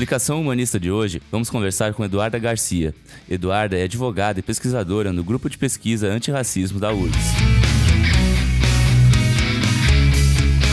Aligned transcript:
Explicação 0.00 0.40
Humanista 0.40 0.80
de 0.80 0.90
hoje, 0.90 1.20
vamos 1.30 1.50
conversar 1.50 1.92
com 1.92 2.02
Eduarda 2.02 2.38
Garcia. 2.38 2.94
Eduarda 3.28 3.76
é 3.76 3.82
advogada 3.82 4.40
e 4.40 4.42
pesquisadora 4.42 5.12
no 5.12 5.22
Grupo 5.22 5.50
de 5.50 5.58
Pesquisa 5.58 6.08
Antirracismo 6.08 6.80
da 6.80 6.90
URGS. 6.90 7.18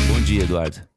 Bom 0.07 0.21
dia, 0.21 0.43
Eduarda. 0.43 0.89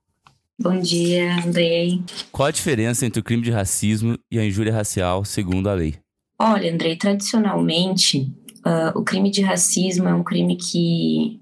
Bom 0.62 0.78
dia, 0.78 1.44
Andrei. 1.44 2.04
Qual 2.30 2.46
a 2.46 2.52
diferença 2.52 3.04
entre 3.04 3.18
o 3.18 3.24
crime 3.24 3.42
de 3.42 3.50
racismo 3.50 4.16
e 4.30 4.38
a 4.38 4.46
injúria 4.46 4.72
racial, 4.72 5.24
segundo 5.24 5.68
a 5.68 5.74
lei? 5.74 5.96
Olha, 6.38 6.72
Andrei, 6.72 6.94
tradicionalmente, 6.94 8.32
uh, 8.64 8.96
o 8.96 9.02
crime 9.02 9.32
de 9.32 9.42
racismo 9.42 10.08
é 10.08 10.14
um 10.14 10.22
crime 10.22 10.54
que 10.54 11.40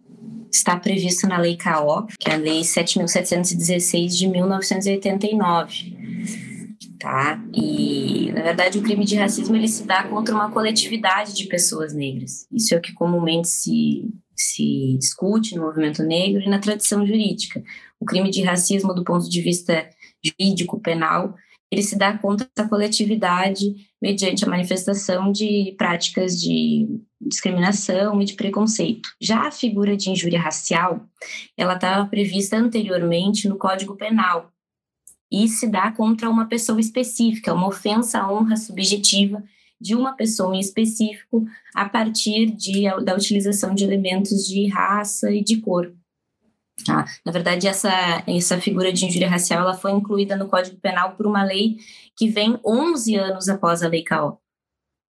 está 0.50 0.74
previsto 0.74 1.28
na 1.28 1.36
Lei 1.36 1.58
KO, 1.58 2.06
que 2.18 2.30
é 2.30 2.34
a 2.34 2.38
Lei 2.38 2.62
7.716 2.62 4.08
de 4.08 4.26
1989 4.26 5.97
tá? 6.98 7.42
E 7.54 8.30
na 8.32 8.42
verdade 8.42 8.78
o 8.78 8.82
crime 8.82 9.04
de 9.04 9.16
racismo 9.16 9.56
ele 9.56 9.68
se 9.68 9.84
dá 9.84 10.04
contra 10.04 10.34
uma 10.34 10.50
coletividade 10.50 11.34
de 11.34 11.46
pessoas 11.46 11.94
negras. 11.94 12.46
Isso 12.52 12.74
é 12.74 12.78
o 12.78 12.80
que 12.80 12.92
comumente 12.92 13.48
se 13.48 14.08
se 14.38 14.96
discute 14.98 15.56
no 15.56 15.62
movimento 15.62 16.02
negro 16.02 16.40
e 16.40 16.48
na 16.48 16.60
tradição 16.60 17.04
jurídica. 17.04 17.62
O 17.98 18.04
crime 18.04 18.30
de 18.30 18.42
racismo 18.42 18.94
do 18.94 19.02
ponto 19.02 19.28
de 19.28 19.40
vista 19.42 19.88
jurídico 20.24 20.80
penal, 20.80 21.34
ele 21.70 21.82
se 21.82 21.98
dá 21.98 22.16
contra 22.16 22.48
essa 22.56 22.68
coletividade 22.68 23.74
mediante 24.00 24.44
a 24.44 24.48
manifestação 24.48 25.32
de 25.32 25.74
práticas 25.76 26.40
de 26.40 26.86
discriminação 27.20 28.22
e 28.22 28.24
de 28.24 28.34
preconceito. 28.34 29.08
Já 29.20 29.48
a 29.48 29.50
figura 29.50 29.96
de 29.96 30.10
injúria 30.10 30.40
racial, 30.40 31.04
ela 31.56 31.74
estava 31.74 32.08
prevista 32.08 32.56
anteriormente 32.56 33.48
no 33.48 33.58
Código 33.58 33.96
Penal, 33.96 34.52
e 35.30 35.48
se 35.48 35.66
dá 35.66 35.92
contra 35.92 36.28
uma 36.28 36.46
pessoa 36.46 36.80
específica, 36.80 37.54
uma 37.54 37.68
ofensa 37.68 38.20
à 38.20 38.32
honra 38.32 38.56
subjetiva 38.56 39.42
de 39.80 39.94
uma 39.94 40.14
pessoa 40.14 40.56
em 40.56 40.60
específico 40.60 41.46
a 41.74 41.88
partir 41.88 42.46
de, 42.46 42.84
da 43.04 43.14
utilização 43.14 43.74
de 43.74 43.84
elementos 43.84 44.46
de 44.46 44.66
raça 44.68 45.30
e 45.30 45.42
de 45.42 45.60
cor. 45.60 45.92
Ah, 46.88 47.04
na 47.24 47.32
verdade, 47.32 47.66
essa, 47.66 47.90
essa 48.26 48.60
figura 48.60 48.92
de 48.92 49.04
injúria 49.04 49.28
racial 49.28 49.62
ela 49.62 49.74
foi 49.74 49.92
incluída 49.92 50.36
no 50.36 50.48
Código 50.48 50.76
Penal 50.76 51.12
por 51.16 51.26
uma 51.26 51.42
lei 51.42 51.78
que 52.16 52.28
vem 52.28 52.58
11 52.64 53.16
anos 53.16 53.48
após 53.48 53.82
a 53.82 53.88
Lei 53.88 54.02
CAO, 54.02 54.40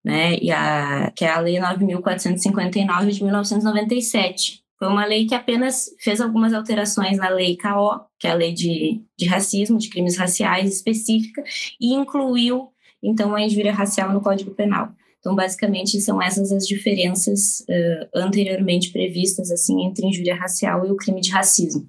né, 0.04 0.38
e 0.39 0.52
a, 0.52 1.11
que 1.11 1.26
é 1.26 1.30
a 1.30 1.39
Lei 1.39 1.58
9.459 1.58 3.11
de 3.11 3.23
1997. 3.23 4.64
Foi 4.80 4.88
uma 4.88 5.05
lei 5.05 5.27
que 5.27 5.35
apenas 5.35 5.94
fez 5.99 6.22
algumas 6.22 6.53
alterações 6.53 7.17
na 7.17 7.27
lei 7.27 7.58
KO, 7.58 7.99
que 8.17 8.25
é 8.25 8.31
a 8.31 8.35
lei 8.35 8.53
de, 8.53 9.03
de 9.17 9.25
racismo, 9.25 9.77
de 9.77 9.89
crimes 9.89 10.16
raciais 10.16 10.73
específica, 10.73 11.44
e 11.80 11.94
incluiu, 11.94 12.69
então, 13.03 13.36
a 13.36 13.41
injúria 13.41 13.73
racial 13.73 14.13
no 14.13 14.21
Código 14.21 14.52
Penal. 14.52 14.94
Então, 15.19 15.36
basicamente, 15.36 15.99
são 15.99 16.21
essas 16.21 16.53
as 16.53 16.66
diferenças 16.66 17.59
uh, 17.61 18.08
anteriormente 18.16 18.89
previstas, 18.89 19.52
assim, 19.52 19.83
entre 19.83 20.08
injúria 20.08 20.33
racial 20.33 20.86
e 20.86 20.91
o 20.91 20.95
crime 20.95 21.19
de 21.19 21.30
racismo. 21.30 21.86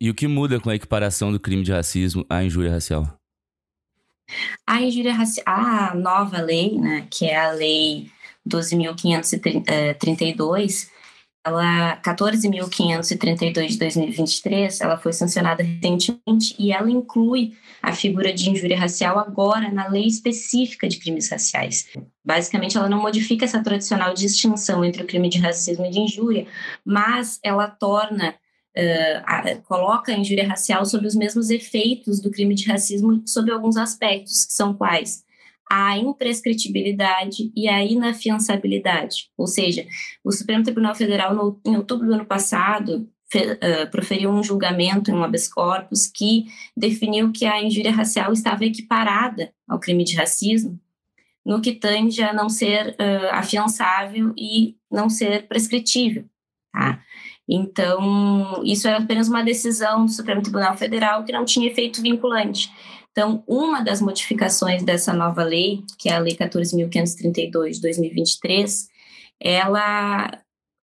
E 0.00 0.08
o 0.08 0.14
que 0.14 0.26
muda 0.26 0.58
com 0.58 0.70
a 0.70 0.74
equiparação 0.74 1.30
do 1.30 1.38
crime 1.38 1.62
de 1.62 1.72
racismo 1.72 2.24
à 2.30 2.42
injúria 2.42 2.70
racial? 2.70 3.14
A 4.66 4.80
injúria 4.80 5.12
racial, 5.12 5.44
a 5.46 5.94
nova 5.94 6.40
lei, 6.40 6.78
né, 6.78 7.06
que 7.10 7.26
é 7.26 7.36
a 7.36 7.52
lei 7.52 8.10
12.532, 8.48 10.88
ela 11.48 11.96
14.532 12.02 13.68
de 13.68 13.78
2023, 13.78 14.80
ela 14.80 14.96
foi 14.96 15.12
sancionada 15.12 15.62
recentemente 15.62 16.54
e 16.58 16.72
ela 16.72 16.90
inclui 16.90 17.54
a 17.82 17.92
figura 17.92 18.32
de 18.32 18.50
injúria 18.50 18.78
racial 18.78 19.18
agora 19.18 19.70
na 19.70 19.88
lei 19.88 20.06
específica 20.06 20.88
de 20.88 20.98
crimes 20.98 21.30
raciais. 21.30 21.88
Basicamente, 22.24 22.76
ela 22.76 22.88
não 22.88 23.00
modifica 23.00 23.44
essa 23.44 23.62
tradicional 23.62 24.12
distinção 24.12 24.84
entre 24.84 25.02
o 25.02 25.06
crime 25.06 25.28
de 25.28 25.38
racismo 25.38 25.86
e 25.86 25.90
de 25.90 26.00
injúria, 26.00 26.46
mas 26.84 27.40
ela 27.42 27.66
torna 27.66 28.34
Uh, 28.76 29.18
a, 29.24 29.56
coloca 29.66 30.12
a 30.12 30.16
injúria 30.16 30.46
racial 30.46 30.86
sob 30.86 31.04
os 31.04 31.16
mesmos 31.16 31.50
efeitos 31.50 32.20
do 32.20 32.30
crime 32.30 32.54
de 32.54 32.68
racismo 32.68 33.22
sob 33.26 33.50
alguns 33.50 33.76
aspectos, 33.76 34.44
que 34.44 34.52
são 34.52 34.72
quais? 34.72 35.24
A 35.70 35.98
imprescritibilidade 35.98 37.52
e 37.54 37.68
a 37.68 37.84
inafiançabilidade. 37.84 39.30
Ou 39.36 39.46
seja, 39.46 39.86
o 40.24 40.32
Supremo 40.32 40.64
Tribunal 40.64 40.94
Federal, 40.94 41.34
no, 41.34 41.60
em 41.64 41.76
outubro 41.76 42.06
do 42.06 42.14
ano 42.14 42.24
passado, 42.24 43.08
fe, 43.30 43.38
uh, 43.38 43.90
proferiu 43.90 44.30
um 44.30 44.42
julgamento 44.42 45.10
em 45.10 45.14
um 45.14 45.22
habeas 45.22 45.48
corpus 45.48 46.06
que 46.06 46.46
definiu 46.76 47.30
que 47.32 47.44
a 47.44 47.62
injúria 47.62 47.92
racial 47.92 48.32
estava 48.32 48.64
equiparada 48.64 49.52
ao 49.68 49.78
crime 49.78 50.04
de 50.04 50.16
racismo, 50.16 50.80
no 51.44 51.60
que 51.60 51.72
tange 51.72 52.22
a 52.22 52.32
não 52.32 52.48
ser 52.48 52.90
uh, 52.90 53.28
afiançável 53.32 54.32
e 54.36 54.76
não 54.90 55.08
ser 55.08 55.46
prescritível. 55.46 56.24
Tá? 56.72 57.02
Então, 57.48 58.62
isso 58.62 58.86
era 58.86 58.98
apenas 58.98 59.28
uma 59.28 59.42
decisão 59.42 60.04
do 60.04 60.12
Supremo 60.12 60.42
Tribunal 60.42 60.76
Federal 60.76 61.24
que 61.24 61.32
não 61.32 61.46
tinha 61.46 61.70
efeito 61.70 62.02
vinculante. 62.02 62.70
Então, 63.12 63.42
uma 63.46 63.82
das 63.82 64.00
modificações 64.00 64.82
dessa 64.82 65.12
nova 65.12 65.42
lei, 65.42 65.82
que 65.98 66.08
é 66.08 66.14
a 66.14 66.18
Lei 66.18 66.36
14.532 66.36 67.72
de 67.72 67.80
2023, 67.80 68.88
ela 69.40 70.30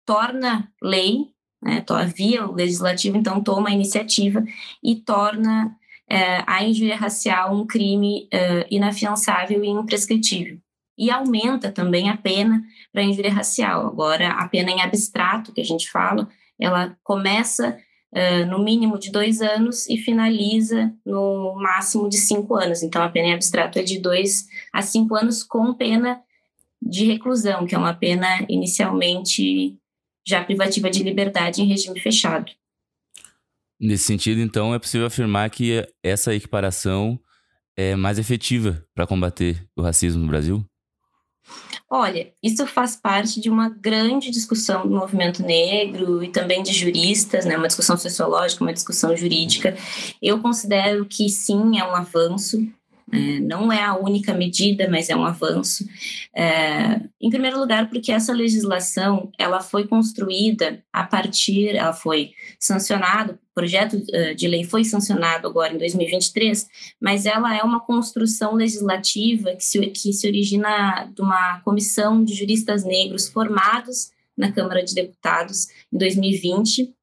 torna 0.06 0.72
lei, 0.82 1.30
né, 1.64 1.84
via 2.14 2.46
o 2.46 2.54
legislativo, 2.54 3.18
então, 3.18 3.42
toma 3.42 3.70
a 3.70 3.74
iniciativa 3.74 4.44
e 4.84 4.96
torna 4.96 5.76
é, 6.10 6.44
a 6.46 6.64
injúria 6.64 6.96
racial 6.96 7.56
um 7.56 7.66
crime 7.66 8.28
é, 8.32 8.68
inafiançável 8.70 9.64
e 9.64 9.70
imprescritível. 9.70 10.60
E 10.98 11.10
aumenta 11.10 11.72
também 11.72 12.10
a 12.10 12.16
pena 12.16 12.64
para 12.92 13.02
a 13.02 13.06
injúria 13.06 13.34
racial. 13.34 13.88
Agora, 13.88 14.30
a 14.30 14.48
pena 14.48 14.72
em 14.72 14.82
abstrato, 14.82 15.52
que 15.52 15.60
a 15.60 15.66
gente 15.66 15.90
fala, 15.90 16.30
ela 16.60 16.98
começa 17.04 17.78
uh, 18.16 18.46
no 18.48 18.64
mínimo 18.64 18.98
de 18.98 19.12
dois 19.12 19.42
anos 19.42 19.88
e 19.90 19.98
finaliza 19.98 20.94
no 21.06 21.54
máximo 21.56 22.10
de 22.10 22.18
cinco 22.18 22.56
anos. 22.56 22.82
Então, 22.82 23.04
a 23.04 23.10
pena 23.10 23.30
em 23.30 23.34
abstrato 23.34 23.78
é 23.78 23.84
de 23.84 24.00
dois 24.00 24.48
a 24.72 24.82
cinco 24.82 25.16
anos 25.16 25.44
com 25.44 25.74
pena 25.74 26.22
de 26.82 27.06
reclusão, 27.06 27.66
que 27.66 27.76
é 27.76 27.78
uma 27.78 27.94
pena 27.94 28.46
inicialmente 28.48 29.78
já 30.26 30.44
privativa 30.44 30.90
de 30.90 31.04
liberdade 31.04 31.62
em 31.62 31.68
regime 31.68 32.00
fechado. 32.00 32.52
Nesse 33.80 34.06
sentido, 34.06 34.40
então, 34.40 34.74
é 34.74 34.80
possível 34.80 35.06
afirmar 35.06 35.50
que 35.50 35.86
essa 36.02 36.34
equiparação 36.34 37.20
é 37.76 37.96
mais 37.96 38.18
efetiva 38.18 38.86
para 38.94 39.06
combater 39.06 39.68
o 39.76 39.82
racismo 39.82 40.22
no 40.22 40.28
Brasil? 40.28 40.66
Olha, 41.90 42.34
isso 42.42 42.66
faz 42.66 42.96
parte 42.96 43.40
de 43.40 43.50
uma 43.50 43.70
grande 43.70 44.32
discussão 44.32 44.88
do 44.88 44.96
movimento 44.96 45.44
negro 45.44 46.24
e 46.24 46.30
também 46.30 46.64
de 46.64 46.74
juristas, 46.74 47.46
né? 47.46 47.56
uma 47.56 47.68
discussão 47.68 47.96
sociológica, 47.96 48.64
uma 48.64 48.74
discussão 48.74 49.16
jurídica. 49.16 49.78
Eu 50.22 50.40
considero 50.40 51.06
que 51.06 51.30
sim, 51.30 51.80
é 51.80 51.84
um 51.84 51.96
avanço, 51.96 52.68
é, 53.12 53.40
não 53.40 53.72
é 53.72 53.84
a 53.84 53.96
única 53.96 54.34
medida, 54.34 54.90
mas 54.90 55.10
é 55.10 55.16
um 55.16 55.26
avanço. 55.26 55.86
É, 56.36 57.00
em 57.22 57.30
primeiro 57.30 57.60
lugar, 57.60 57.88
porque 57.90 58.12
essa 58.12 58.34
legislação 58.34 59.32
ela 59.38 59.62
foi 59.62 59.88
construída 59.88 60.84
a 60.92 61.04
partir, 61.04 61.76
ela 61.76 61.94
foi 61.94 62.32
sancionada, 62.60 63.40
projeto 63.56 63.98
de 64.36 64.48
lei 64.48 64.66
foi 64.66 64.84
sancionado 64.84 65.48
agora 65.48 65.74
em 65.74 65.78
2023, 65.78 66.68
mas 67.00 67.26
ela 67.26 67.56
é 67.56 67.64
uma 67.64 67.80
construção 67.80 68.54
legislativa 68.54 69.56
que 69.56 69.64
se, 69.64 69.80
que 69.88 70.12
se 70.12 70.28
origina 70.28 71.10
de 71.16 71.22
uma 71.22 71.62
comissão 71.62 72.24
de 72.24 72.36
juristas 72.36 72.84
negros 72.84 73.30
formados 73.30 74.12
na 74.38 74.52
Câmara 74.52 74.84
de 74.84 74.94
Deputados 74.94 75.68
em 75.92 75.98
2020 75.98 76.95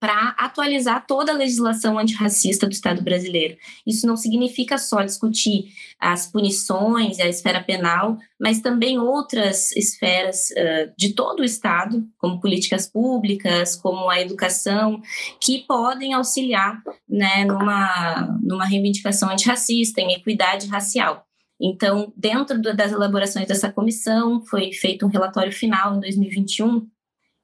para 0.00 0.34
atualizar 0.38 1.06
toda 1.06 1.30
a 1.30 1.36
legislação 1.36 1.98
antirracista 1.98 2.66
do 2.66 2.72
Estado 2.72 3.02
brasileiro. 3.02 3.56
Isso 3.86 4.06
não 4.06 4.16
significa 4.16 4.78
só 4.78 5.02
discutir 5.02 5.74
as 6.00 6.26
punições 6.26 7.18
e 7.18 7.22
a 7.22 7.28
esfera 7.28 7.62
penal, 7.62 8.16
mas 8.40 8.60
também 8.60 8.98
outras 8.98 9.70
esferas 9.72 10.48
uh, 10.52 10.90
de 10.96 11.12
todo 11.12 11.40
o 11.40 11.44
Estado, 11.44 12.02
como 12.16 12.40
políticas 12.40 12.90
públicas, 12.90 13.76
como 13.76 14.08
a 14.08 14.18
educação, 14.18 15.02
que 15.38 15.66
podem 15.68 16.14
auxiliar 16.14 16.82
né, 17.06 17.44
numa, 17.44 18.38
numa 18.42 18.64
reivindicação 18.64 19.28
antirracista, 19.28 20.00
em 20.00 20.14
equidade 20.14 20.66
racial. 20.66 21.26
Então, 21.60 22.10
dentro 22.16 22.58
das 22.62 22.90
elaborações 22.90 23.46
dessa 23.46 23.70
comissão, 23.70 24.42
foi 24.46 24.72
feito 24.72 25.04
um 25.04 25.10
relatório 25.10 25.52
final 25.52 25.94
em 25.94 26.00
2021 26.00 26.88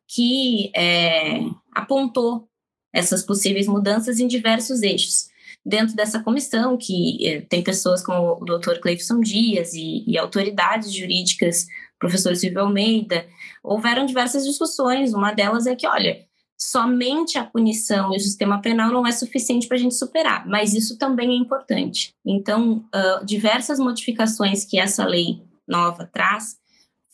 que 0.06 0.70
é, 0.74 1.40
apontou 1.74 2.48
essas 2.92 3.22
possíveis 3.22 3.66
mudanças 3.66 4.18
em 4.18 4.26
diversos 4.26 4.82
eixos. 4.82 5.28
Dentro 5.64 5.96
dessa 5.96 6.22
comissão, 6.22 6.76
que 6.76 7.26
é, 7.26 7.40
tem 7.40 7.62
pessoas 7.62 8.04
como 8.04 8.38
o 8.40 8.44
Dr. 8.44 8.78
Cleifson 8.80 9.20
Dias 9.20 9.74
e, 9.74 10.04
e 10.06 10.16
autoridades 10.16 10.94
jurídicas, 10.94 11.66
professor 11.98 12.36
Silvio 12.36 12.60
Almeida, 12.60 13.26
houveram 13.62 14.06
diversas 14.06 14.44
discussões. 14.44 15.12
Uma 15.12 15.32
delas 15.32 15.66
é 15.66 15.74
que, 15.74 15.86
olha, 15.86 16.24
somente 16.56 17.36
a 17.36 17.44
punição 17.44 18.12
e 18.12 18.16
o 18.16 18.20
sistema 18.20 18.60
penal 18.60 18.90
não 18.90 19.06
é 19.06 19.12
suficiente 19.12 19.66
para 19.66 19.76
a 19.76 19.80
gente 19.80 19.94
superar, 19.94 20.46
mas 20.46 20.72
isso 20.72 20.96
também 20.96 21.30
é 21.30 21.34
importante. 21.34 22.14
Então, 22.24 22.84
uh, 22.94 23.24
diversas 23.24 23.78
modificações 23.78 24.64
que 24.64 24.78
essa 24.78 25.04
lei 25.04 25.42
nova 25.68 26.08
traz 26.10 26.56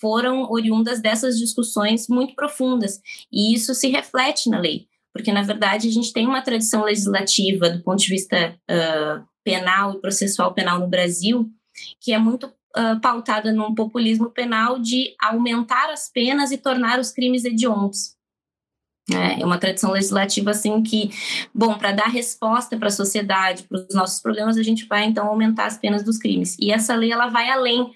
foram 0.03 0.51
oriundas 0.51 1.01
dessas 1.01 1.39
discussões 1.39 2.09
muito 2.09 2.35
profundas, 2.35 3.01
e 3.33 3.55
isso 3.55 3.75
se 3.75 3.89
reflete 3.89 4.51
na 4.51 4.59
lei, 4.59 4.87
porque, 5.15 5.33
na 5.33 5.43
verdade, 5.43 5.89
a 5.89 5.93
gente 5.93 6.13
tem 6.13 6.27
uma 6.27 6.43
tradição 6.43 6.85
legislativa 6.85 7.71
do 7.71 7.83
ponto 7.83 8.01
de 8.01 8.09
vista 8.09 8.55
uh, 8.71 9.25
penal 9.43 9.95
e 9.95 10.01
processual 10.01 10.53
penal 10.53 10.79
no 10.79 10.89
Brasil 10.89 11.51
que 12.01 12.13
é 12.13 12.19
muito 12.19 12.47
uh, 12.47 13.01
pautada 13.01 13.53
num 13.53 13.75
populismo 13.75 14.31
penal 14.31 14.79
de 14.79 15.15
aumentar 15.21 15.91
as 15.91 16.11
penas 16.11 16.51
e 16.51 16.59
tornar 16.59 16.99
os 16.99 17.11
crimes 17.11 17.45
hediondos. 17.45 18.17
É, 19.11 19.43
é 19.43 19.45
uma 19.45 19.59
tradição 19.59 19.91
legislativa 19.91 20.53
assim 20.53 20.81
que, 20.83 21.11
bom, 21.53 21.77
para 21.77 21.91
dar 21.91 22.07
resposta 22.07 22.77
para 22.77 22.87
a 22.87 22.93
sociedade, 22.93 23.65
para 23.65 23.79
os 23.79 23.95
nossos 23.95 24.21
problemas, 24.21 24.57
a 24.57 24.63
gente 24.63 24.87
vai 24.87 25.05
então 25.05 25.27
aumentar 25.27 25.67
as 25.67 25.77
penas 25.77 26.05
dos 26.05 26.19
crimes. 26.19 26.57
E 26.61 26.71
essa 26.71 26.95
lei 26.95 27.11
ela 27.11 27.27
vai 27.27 27.51
além, 27.51 27.91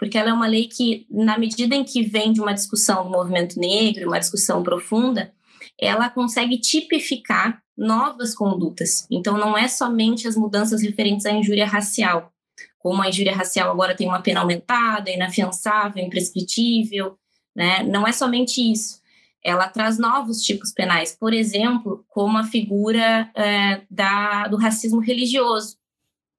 porque 0.00 0.16
ela 0.16 0.30
é 0.30 0.32
uma 0.32 0.46
lei 0.46 0.66
que, 0.66 1.06
na 1.10 1.38
medida 1.38 1.74
em 1.76 1.84
que 1.84 2.02
vem 2.02 2.32
de 2.32 2.40
uma 2.40 2.54
discussão 2.54 3.04
do 3.04 3.10
movimento 3.10 3.60
negro, 3.60 4.08
uma 4.08 4.18
discussão 4.18 4.62
profunda, 4.62 5.30
ela 5.78 6.08
consegue 6.08 6.58
tipificar 6.58 7.62
novas 7.76 8.34
condutas. 8.34 9.06
Então, 9.10 9.36
não 9.36 9.56
é 9.56 9.68
somente 9.68 10.26
as 10.26 10.36
mudanças 10.36 10.82
referentes 10.82 11.26
à 11.26 11.32
injúria 11.32 11.66
racial, 11.66 12.32
como 12.78 13.02
a 13.02 13.10
injúria 13.10 13.36
racial 13.36 13.70
agora 13.70 13.94
tem 13.94 14.06
uma 14.06 14.22
pena 14.22 14.40
aumentada, 14.40 15.10
inafiançável, 15.10 16.02
imprescritível, 16.02 17.18
né? 17.54 17.82
Não 17.82 18.08
é 18.08 18.12
somente 18.12 18.72
isso 18.72 19.00
ela 19.42 19.68
traz 19.68 19.98
novos 19.98 20.42
tipos 20.42 20.70
penais, 20.70 21.16
por 21.18 21.32
exemplo, 21.32 22.04
como 22.08 22.36
a 22.36 22.44
figura 22.44 23.30
é, 23.34 23.80
da, 23.90 24.46
do 24.48 24.58
racismo 24.58 25.00
religioso, 25.00 25.78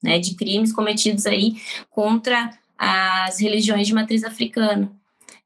né, 0.03 0.19
de 0.19 0.35
crimes 0.35 0.71
cometidos 0.71 1.25
aí 1.25 1.55
contra 1.89 2.49
as 2.83 3.39
religiões 3.39 3.85
de 3.85 3.93
matriz 3.93 4.23
africana. 4.23 4.91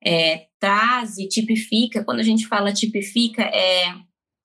É, 0.02 0.48
traz 0.58 1.18
e 1.18 1.28
tipifica, 1.28 2.04
quando 2.04 2.20
a 2.20 2.24
gente 2.24 2.48
fala 2.48 2.72
tipifica, 2.72 3.42
é 3.42 3.94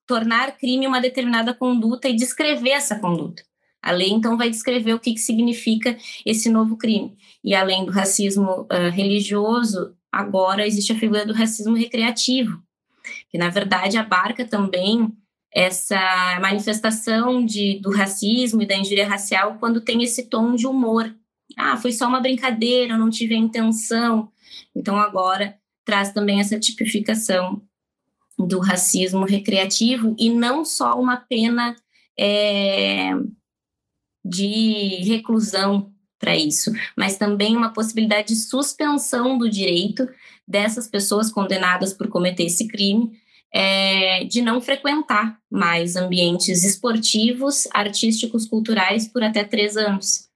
tornar 0.06 0.56
crime 0.58 0.88
uma 0.88 1.00
determinada 1.00 1.54
conduta 1.54 2.08
e 2.08 2.16
descrever 2.16 2.70
essa 2.70 2.98
conduta. 2.98 3.44
A 3.80 3.92
lei, 3.92 4.10
então, 4.10 4.36
vai 4.36 4.50
descrever 4.50 4.92
o 4.92 4.98
que, 4.98 5.14
que 5.14 5.20
significa 5.20 5.96
esse 6.26 6.50
novo 6.50 6.76
crime. 6.76 7.16
E 7.44 7.54
além 7.54 7.86
do 7.86 7.92
racismo 7.92 8.62
uh, 8.62 8.90
religioso, 8.92 9.94
agora 10.10 10.66
existe 10.66 10.92
a 10.92 10.98
figura 10.98 11.24
do 11.24 11.32
racismo 11.32 11.76
recreativo, 11.76 12.60
que 13.30 13.38
na 13.38 13.48
verdade 13.48 13.96
abarca 13.96 14.44
também 14.44 15.12
essa 15.54 16.38
manifestação 16.40 17.44
de, 17.44 17.78
do 17.80 17.90
racismo 17.90 18.62
e 18.62 18.66
da 18.66 18.76
injúria 18.76 19.08
racial 19.08 19.58
quando 19.60 19.80
tem 19.80 20.02
esse 20.02 20.28
tom 20.28 20.56
de 20.56 20.66
humor. 20.66 21.14
Ah, 21.56 21.76
foi 21.76 21.92
só 21.92 22.06
uma 22.06 22.20
brincadeira, 22.20 22.94
eu 22.94 22.98
não 22.98 23.10
tive 23.10 23.34
a 23.34 23.38
intenção. 23.38 24.30
Então 24.74 24.96
agora 24.96 25.56
traz 25.84 26.12
também 26.12 26.40
essa 26.40 26.58
tipificação 26.58 27.62
do 28.38 28.58
racismo 28.60 29.24
recreativo 29.24 30.14
e 30.18 30.30
não 30.30 30.64
só 30.64 30.98
uma 30.98 31.16
pena 31.16 31.76
é, 32.18 33.10
de 34.24 35.02
reclusão 35.04 35.92
para 36.18 36.36
isso, 36.36 36.70
mas 36.96 37.16
também 37.16 37.56
uma 37.56 37.72
possibilidade 37.72 38.28
de 38.28 38.36
suspensão 38.36 39.38
do 39.38 39.48
direito 39.48 40.06
dessas 40.46 40.86
pessoas 40.86 41.32
condenadas 41.32 41.94
por 41.94 42.08
cometer 42.08 42.44
esse 42.44 42.68
crime 42.68 43.10
é, 43.52 44.24
de 44.24 44.42
não 44.42 44.60
frequentar 44.60 45.38
mais 45.50 45.96
ambientes 45.96 46.62
esportivos, 46.62 47.66
artísticos, 47.72 48.46
culturais 48.46 49.08
por 49.08 49.22
até 49.22 49.42
três 49.42 49.76
anos. 49.76 50.29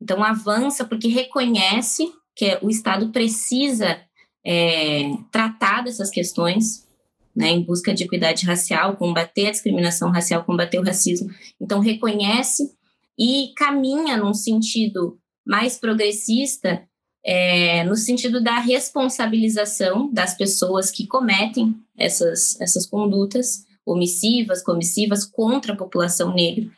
Então, 0.00 0.22
avança 0.22 0.84
porque 0.84 1.08
reconhece 1.08 2.10
que 2.34 2.58
o 2.62 2.70
Estado 2.70 3.10
precisa 3.10 4.00
é, 4.44 5.10
tratar 5.30 5.82
dessas 5.82 6.10
questões, 6.10 6.86
né, 7.34 7.50
em 7.50 7.62
busca 7.62 7.92
de 7.92 8.04
equidade 8.04 8.46
racial, 8.46 8.96
combater 8.96 9.46
a 9.46 9.50
discriminação 9.50 10.10
racial, 10.10 10.44
combater 10.44 10.78
o 10.78 10.84
racismo. 10.84 11.30
Então, 11.60 11.80
reconhece 11.80 12.72
e 13.18 13.52
caminha 13.56 14.16
num 14.16 14.34
sentido 14.34 15.18
mais 15.44 15.76
progressista 15.76 16.82
é, 17.24 17.84
no 17.84 17.96
sentido 17.96 18.42
da 18.42 18.58
responsabilização 18.58 20.10
das 20.12 20.34
pessoas 20.34 20.90
que 20.90 21.06
cometem 21.06 21.76
essas, 21.96 22.58
essas 22.60 22.86
condutas 22.86 23.66
omissivas, 23.84 24.62
comissivas 24.62 25.24
contra 25.24 25.72
a 25.72 25.76
população 25.76 26.34
negra. 26.34 26.70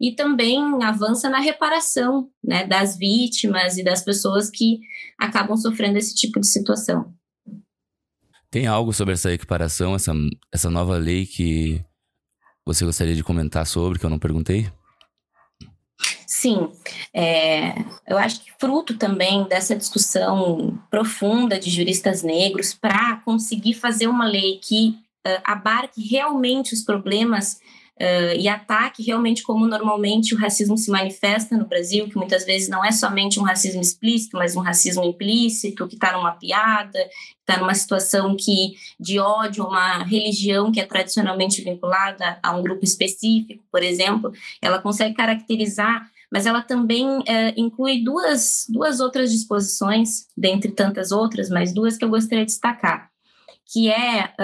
E 0.00 0.14
também 0.14 0.60
avança 0.82 1.28
na 1.28 1.40
reparação 1.40 2.28
né, 2.44 2.66
das 2.66 2.96
vítimas 2.96 3.78
e 3.78 3.84
das 3.84 4.02
pessoas 4.02 4.50
que 4.50 4.80
acabam 5.18 5.56
sofrendo 5.56 5.98
esse 5.98 6.14
tipo 6.14 6.38
de 6.38 6.46
situação. 6.46 7.14
Tem 8.50 8.66
algo 8.66 8.92
sobre 8.92 9.14
essa 9.14 9.32
equiparação, 9.32 9.94
essa, 9.94 10.12
essa 10.52 10.70
nova 10.70 10.96
lei 10.96 11.26
que 11.26 11.82
você 12.64 12.84
gostaria 12.84 13.14
de 13.14 13.24
comentar 13.24 13.66
sobre, 13.66 13.98
que 13.98 14.04
eu 14.04 14.10
não 14.10 14.18
perguntei? 14.18 14.70
Sim, 16.26 16.68
é, 17.14 17.72
eu 18.06 18.18
acho 18.18 18.40
que 18.42 18.52
fruto 18.58 18.98
também 18.98 19.44
dessa 19.44 19.76
discussão 19.76 20.78
profunda 20.90 21.58
de 21.58 21.70
juristas 21.70 22.22
negros 22.22 22.74
para 22.74 23.16
conseguir 23.24 23.74
fazer 23.74 24.08
uma 24.08 24.26
lei 24.26 24.58
que 24.58 24.98
uh, 25.26 25.40
abarque 25.44 26.02
realmente 26.06 26.74
os 26.74 26.82
problemas 26.82 27.60
uh, 28.00 28.36
e 28.38 28.48
ataque 28.48 29.02
realmente 29.02 29.42
como 29.42 29.66
normalmente 29.66 30.34
o 30.34 30.38
racismo 30.38 30.76
se 30.76 30.90
manifesta 30.90 31.56
no 31.56 31.66
Brasil, 31.66 32.08
que 32.08 32.16
muitas 32.16 32.44
vezes 32.44 32.68
não 32.68 32.84
é 32.84 32.92
somente 32.92 33.40
um 33.40 33.42
racismo 33.42 33.80
explícito, 33.80 34.36
mas 34.36 34.56
um 34.56 34.60
racismo 34.60 35.04
implícito, 35.04 35.86
que 35.86 35.94
está 35.94 36.12
numa 36.12 36.32
piada, 36.32 36.98
está 37.40 37.60
numa 37.60 37.74
situação 37.74 38.36
que 38.38 38.74
de 38.98 39.18
ódio 39.18 39.64
uma 39.64 40.02
religião 40.04 40.70
que 40.70 40.80
é 40.80 40.84
tradicionalmente 40.84 41.62
vinculada 41.62 42.38
a 42.42 42.56
um 42.56 42.62
grupo 42.62 42.84
específico, 42.84 43.64
por 43.70 43.82
exemplo, 43.82 44.32
ela 44.60 44.80
consegue 44.80 45.14
caracterizar 45.14 46.08
mas 46.30 46.44
ela 46.44 46.60
também 46.60 47.22
é, 47.26 47.54
inclui 47.56 48.02
duas, 48.02 48.66
duas 48.68 48.98
outras 48.98 49.30
disposições, 49.30 50.26
dentre 50.36 50.72
tantas 50.72 51.12
outras, 51.12 51.48
mas 51.48 51.72
duas 51.72 51.96
que 51.96 52.04
eu 52.04 52.08
gostaria 52.08 52.44
de 52.44 52.50
destacar, 52.50 53.10
que 53.64 53.88
é 53.88 54.34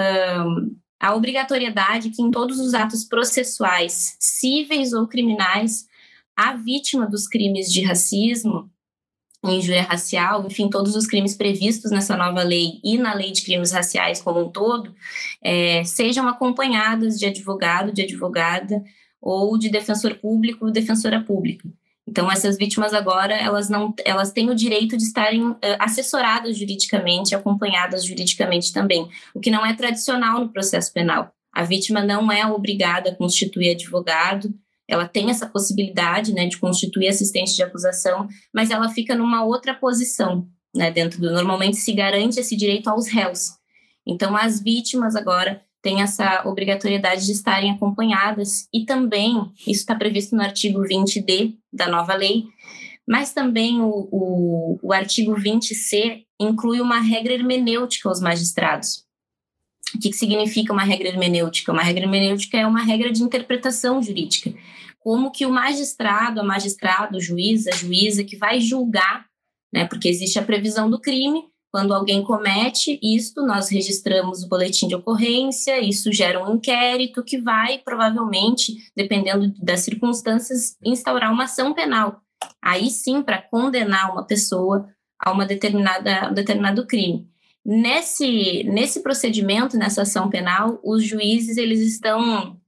a 1.02 1.16
obrigatoriedade 1.16 2.10
que 2.10 2.22
em 2.22 2.30
todos 2.30 2.60
os 2.60 2.74
atos 2.74 3.02
processuais, 3.04 4.16
cíveis 4.20 4.92
ou 4.92 5.08
criminais, 5.08 5.88
a 6.36 6.54
vítima 6.54 7.08
dos 7.08 7.26
crimes 7.26 7.72
de 7.72 7.82
racismo, 7.82 8.70
injúria 9.44 9.82
racial, 9.82 10.46
enfim, 10.46 10.70
todos 10.70 10.94
os 10.94 11.04
crimes 11.04 11.34
previstos 11.34 11.90
nessa 11.90 12.16
nova 12.16 12.44
lei 12.44 12.80
e 12.84 12.96
na 12.96 13.14
lei 13.14 13.32
de 13.32 13.42
crimes 13.42 13.72
raciais 13.72 14.22
como 14.22 14.38
um 14.38 14.48
todo, 14.48 14.94
é, 15.42 15.82
sejam 15.82 16.28
acompanhadas 16.28 17.18
de 17.18 17.26
advogado, 17.26 17.92
de 17.92 18.02
advogada 18.02 18.80
ou 19.20 19.58
de 19.58 19.70
defensor 19.70 20.14
público 20.14 20.66
ou 20.66 20.70
defensora 20.70 21.20
pública. 21.20 21.68
Então 22.12 22.30
essas 22.30 22.58
vítimas 22.58 22.92
agora 22.92 23.34
elas 23.34 23.70
não 23.70 23.94
elas 24.04 24.32
têm 24.32 24.50
o 24.50 24.54
direito 24.54 24.98
de 24.98 25.02
estarem 25.02 25.46
uh, 25.46 25.58
assessoradas 25.78 26.58
juridicamente, 26.58 27.34
acompanhadas 27.34 28.04
juridicamente 28.04 28.70
também, 28.70 29.08
o 29.34 29.40
que 29.40 29.50
não 29.50 29.64
é 29.64 29.72
tradicional 29.74 30.40
no 30.40 30.50
processo 30.50 30.92
penal. 30.92 31.34
A 31.50 31.64
vítima 31.64 32.04
não 32.04 32.30
é 32.30 32.46
obrigada 32.46 33.08
a 33.08 33.14
constituir 33.14 33.70
advogado, 33.70 34.52
ela 34.86 35.08
tem 35.08 35.30
essa 35.30 35.46
possibilidade, 35.46 36.34
né, 36.34 36.46
de 36.46 36.58
constituir 36.58 37.08
assistente 37.08 37.56
de 37.56 37.62
acusação, 37.62 38.28
mas 38.52 38.70
ela 38.70 38.90
fica 38.90 39.14
numa 39.14 39.42
outra 39.42 39.72
posição, 39.72 40.46
né, 40.74 40.90
dentro 40.90 41.18
do 41.18 41.30
normalmente 41.30 41.78
se 41.78 41.94
garante 41.94 42.38
esse 42.38 42.54
direito 42.54 42.88
aos 42.88 43.08
réus. 43.08 43.52
Então 44.06 44.36
as 44.36 44.62
vítimas 44.62 45.16
agora 45.16 45.62
têm 45.82 46.00
essa 46.00 46.46
obrigatoriedade 46.46 47.26
de 47.26 47.32
estarem 47.32 47.72
acompanhadas 47.72 48.68
e 48.72 48.84
também, 48.84 49.52
isso 49.66 49.80
está 49.80 49.94
previsto 49.94 50.36
no 50.36 50.42
artigo 50.42 50.80
20D 50.80 51.56
da 51.72 51.88
nova 51.88 52.14
lei, 52.14 52.44
mas 53.06 53.32
também 53.32 53.80
o, 53.80 54.08
o, 54.10 54.78
o 54.80 54.92
artigo 54.92 55.34
20C 55.34 56.24
inclui 56.40 56.80
uma 56.80 57.00
regra 57.00 57.32
hermenêutica 57.32 58.08
aos 58.08 58.20
magistrados. 58.20 59.04
O 59.94 59.98
que, 59.98 60.12
significa 60.12 60.72
uma 60.72 60.84
regra 60.84 61.08
hermenêutica? 61.08 61.72
Uma 61.72 61.82
regra 61.82 62.04
hermenêutica 62.04 62.56
é 62.56 62.66
uma 62.66 62.82
regra 62.82 63.12
de 63.12 63.22
interpretação 63.22 64.00
jurídica. 64.00 64.54
Como 65.00 65.30
que 65.30 65.44
o 65.44 65.50
magistrado, 65.50 66.40
a 66.40 66.44
magistrado, 66.44 67.18
o 67.18 67.20
juiz, 67.20 67.66
a 67.66 67.72
juíza 67.72 68.24
que 68.24 68.36
vai 68.36 68.60
julgar, 68.60 69.26
né, 69.72 69.84
porque 69.84 70.08
existe 70.08 70.38
a 70.38 70.42
previsão 70.42 70.88
do 70.88 71.00
crime, 71.00 71.42
quando 71.72 71.94
alguém 71.94 72.22
comete 72.22 73.00
isto, 73.02 73.40
nós 73.46 73.70
registramos 73.70 74.42
o 74.42 74.48
boletim 74.48 74.86
de 74.86 74.94
ocorrência, 74.94 75.80
isso 75.80 76.12
gera 76.12 76.44
um 76.44 76.56
inquérito 76.56 77.24
que 77.24 77.40
vai, 77.40 77.78
provavelmente, 77.78 78.74
dependendo 78.94 79.54
das 79.58 79.80
circunstâncias, 79.80 80.76
instaurar 80.84 81.32
uma 81.32 81.44
ação 81.44 81.72
penal. 81.72 82.20
Aí 82.60 82.90
sim, 82.90 83.22
para 83.22 83.40
condenar 83.40 84.12
uma 84.12 84.26
pessoa 84.26 84.86
a 85.18 85.32
uma 85.32 85.46
determinada, 85.46 86.28
um 86.30 86.34
determinado 86.34 86.86
crime. 86.86 87.26
Nesse, 87.64 88.64
nesse 88.64 89.02
procedimento, 89.02 89.78
nessa 89.78 90.02
ação 90.02 90.28
penal, 90.28 90.78
os 90.84 91.02
juízes 91.02 91.56
eles 91.56 91.80
estão 91.80 92.60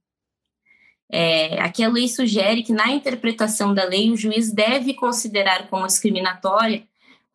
é, 1.11 1.61
aqui 1.61 1.83
a 1.83 1.89
lei 1.89 2.07
sugere 2.07 2.63
que, 2.63 2.73
na 2.73 2.89
interpretação 2.89 3.71
da 3.71 3.83
lei, 3.85 4.09
o 4.09 4.17
juiz 4.17 4.51
deve 4.51 4.95
considerar 4.95 5.67
como 5.69 5.85
discriminatória 5.85 6.83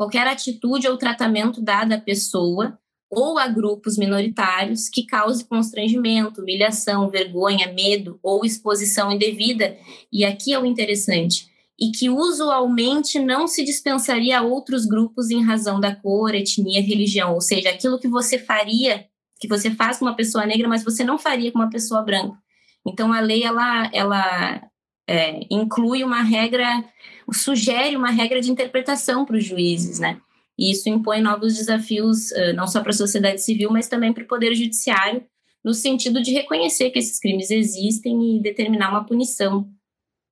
qualquer 0.01 0.27
atitude 0.27 0.89
ou 0.89 0.97
tratamento 0.97 1.61
dado 1.61 1.93
à 1.93 1.99
pessoa 1.99 2.79
ou 3.11 3.39
a 3.39 3.47
grupos 3.47 3.99
minoritários 3.99 4.89
que 4.89 5.05
cause 5.05 5.45
constrangimento, 5.45 6.41
humilhação, 6.41 7.11
vergonha, 7.11 7.71
medo 7.71 8.19
ou 8.23 8.43
exposição 8.43 9.13
indevida. 9.13 9.77
E 10.11 10.25
aqui 10.25 10.55
é 10.55 10.59
o 10.59 10.65
interessante: 10.65 11.51
e 11.79 11.91
que 11.91 12.09
usualmente 12.09 13.19
não 13.19 13.47
se 13.47 13.63
dispensaria 13.63 14.39
a 14.39 14.43
outros 14.43 14.87
grupos 14.87 15.29
em 15.29 15.45
razão 15.45 15.79
da 15.79 15.95
cor, 15.95 16.35
etnia, 16.35 16.81
religião, 16.81 17.35
ou 17.35 17.43
seja, 17.43 17.69
aquilo 17.69 18.01
que 18.01 18.09
você 18.09 18.39
faria, 18.39 19.05
que 19.39 19.47
você 19.47 19.71
faz 19.71 19.99
com 19.99 20.07
uma 20.07 20.17
pessoa 20.17 20.47
negra, 20.47 20.67
mas 20.67 20.83
você 20.83 21.05
não 21.05 21.19
faria 21.19 21.53
com 21.53 21.59
uma 21.59 21.69
pessoa 21.69 22.01
branca. 22.01 22.39
Então, 22.87 23.13
a 23.13 23.21
lei 23.21 23.43
ela, 23.43 23.91
ela 23.93 24.63
é, 25.07 25.41
inclui 25.51 26.03
uma 26.03 26.23
regra, 26.23 26.83
sugere 27.33 27.97
uma 27.97 28.11
regra 28.11 28.41
de 28.41 28.51
interpretação 28.51 29.25
para 29.25 29.37
os 29.37 29.45
juízes, 29.45 29.99
né? 29.99 30.21
E 30.59 30.71
isso 30.73 30.89
impõe 30.89 31.23
novos 31.23 31.57
desafios, 31.57 32.31
não 32.55 32.67
só 32.67 32.83
para 32.83 32.91
a 32.91 32.95
sociedade 32.95 33.41
civil, 33.43 33.71
mas 33.71 33.89
também 33.89 34.13
para 34.13 34.25
o 34.25 34.27
Poder 34.27 34.55
Judiciário, 34.55 35.25
no 35.65 35.73
sentido 35.73 36.21
de 36.23 36.33
reconhecer 36.33 36.91
que 36.91 36.99
esses 36.99 37.19
crimes 37.19 37.51
existem 37.51 38.37
e 38.37 38.43
determinar 38.43 38.91
uma 38.91 39.05
punição 39.05 39.71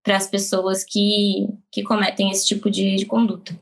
para 0.03 0.17
as 0.17 0.27
pessoas 0.27 0.85
que, 0.85 1.49
que 1.71 1.83
cometem 1.83 2.31
esse 2.31 2.47
tipo 2.47 2.71
de, 2.71 2.97
de 2.97 3.07
conduta. 3.07 3.59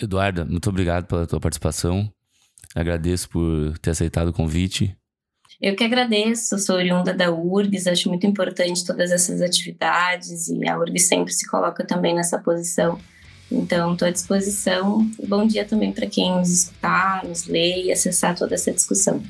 Eduarda, 0.00 0.44
muito 0.44 0.68
obrigado 0.68 1.06
pela 1.06 1.26
tua 1.26 1.40
participação. 1.40 2.10
Agradeço 2.74 3.28
por 3.28 3.78
ter 3.78 3.90
aceitado 3.90 4.28
o 4.28 4.32
convite. 4.32 4.96
Eu 5.62 5.76
que 5.76 5.84
agradeço, 5.84 6.58
sou 6.58 6.74
oriunda 6.74 7.14
da 7.14 7.30
URGS, 7.30 7.86
acho 7.86 8.08
muito 8.08 8.26
importante 8.26 8.84
todas 8.84 9.12
essas 9.12 9.40
atividades 9.40 10.48
e 10.48 10.68
a 10.68 10.76
URGS 10.76 11.06
sempre 11.06 11.32
se 11.32 11.48
coloca 11.48 11.84
também 11.84 12.16
nessa 12.16 12.36
posição. 12.36 12.98
Então, 13.48 13.92
estou 13.92 14.08
à 14.08 14.10
disposição. 14.10 15.08
Bom 15.24 15.46
dia 15.46 15.64
também 15.64 15.92
para 15.92 16.08
quem 16.08 16.32
nos 16.32 16.50
escutar, 16.50 17.24
nos 17.24 17.46
lê 17.46 17.84
e 17.84 17.92
acessar 17.92 18.36
toda 18.36 18.56
essa 18.56 18.72
discussão. 18.72 19.22